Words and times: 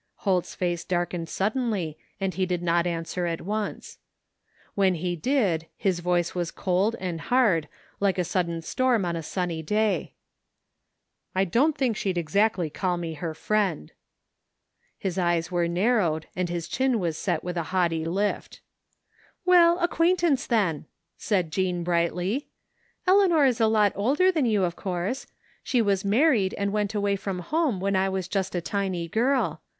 Holt's 0.25 0.55
face 0.55 0.83
darkened 0.83 1.29
suddenly 1.29 1.95
and 2.19 2.33
he 2.33 2.47
did 2.47 2.63
not 2.63 2.87
an 2.87 3.03
swer 3.03 3.31
at 3.31 3.41
once. 3.41 3.99
When 4.73 4.95
he 4.95 5.15
did 5.15 5.67
his 5.77 5.99
voice 5.99 6.33
was 6.33 6.49
cold 6.49 6.95
and 6.99 7.21
hard 7.21 7.67
like 7.99 8.17
a 8.17 8.23
sudden 8.23 8.63
storm 8.63 9.05
on 9.05 9.15
a 9.15 9.21
sunny 9.21 9.61
day." 9.61 10.15
I 11.35 11.45
don't 11.45 11.77
think 11.77 11.95
she'd 11.95 12.17
exactly 12.17 12.67
call 12.71 12.97
me 12.97 13.13
her 13.13 13.35
friend!" 13.35 13.91
His 14.97 15.19
eyes 15.19 15.51
were 15.51 15.67
narrowed, 15.67 16.25
and 16.35 16.49
his 16.49 16.67
chin 16.67 16.99
was 16.99 17.15
set 17.15 17.43
with 17.43 17.55
a 17.55 17.65
haughty 17.69 18.03
lift." 18.03 18.59
Well, 19.45 19.77
acquaintance, 19.77 20.47
then," 20.47 20.87
said 21.15 21.51
Jean 21.51 21.83
brightly." 21.83 22.47
Eleanor 23.05 23.45
is 23.45 23.61
a 23.61 23.67
lot 23.67 23.93
older 23.95 24.31
than 24.31 24.47
you, 24.47 24.63
of 24.63 24.75
course. 24.75 25.27
She 25.61 25.79
was 25.79 26.03
married 26.03 26.55
and 26.55 26.73
went 26.73 26.95
away 26.95 27.17
from 27.17 27.37
home 27.37 27.79
when 27.79 27.95
I 27.95 28.09
was 28.09 28.27
just 28.27 28.55
a 28.55 28.61
tiny 28.61 29.07
girl. 29.07 29.61